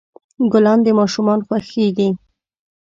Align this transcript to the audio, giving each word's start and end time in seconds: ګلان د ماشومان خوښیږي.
ګلان 0.51 0.79
د 0.83 0.87
ماشومان 0.99 1.39
خوښیږي. 1.47 2.09